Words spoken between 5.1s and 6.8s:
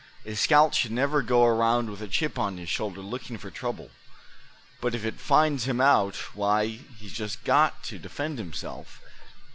finds him out, why,